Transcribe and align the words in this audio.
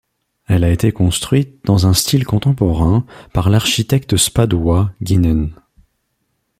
Elle 0.47 0.63
a 0.63 0.71
été 0.71 0.91
construite 0.91 1.63
dans 1.63 1.85
un 1.85 1.93
style 1.93 2.25
contemporain 2.25 3.05
par 3.33 3.51
l'architecte 3.51 4.17
spadois 4.17 4.91
Geenen. 4.99 5.53